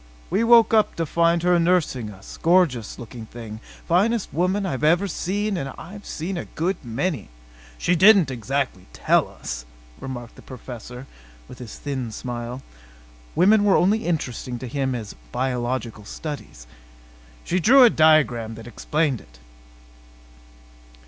[0.31, 5.07] We woke up to find her nursing us gorgeous looking thing finest woman I've ever
[5.07, 7.29] seen, and I've seen a good many"
[7.77, 9.63] "She didn't exactly 'tell' us,"
[9.99, 11.05] remarked the Professor
[11.47, 12.63] with his thin smile.
[13.35, 16.65] Women were only interesting to him as biological studies.
[17.43, 19.37] "She drew a diagram that explained it.